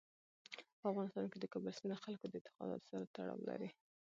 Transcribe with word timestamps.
په 0.79 0.85
افغانستان 0.91 1.25
کې 1.31 1.37
د 1.39 1.45
کابل 1.53 1.71
سیند 1.77 1.91
د 1.93 1.97
خلکو 2.03 2.25
د 2.27 2.33
اعتقاداتو 2.39 2.89
سره 2.91 3.11
تړاو 3.15 3.47
لري. 3.49 3.69